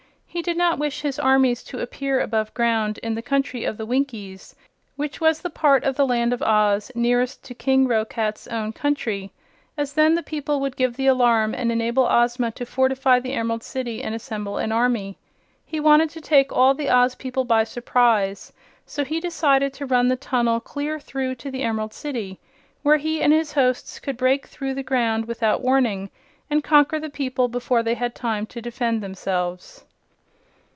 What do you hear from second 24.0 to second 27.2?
break through the ground without warning and conquer the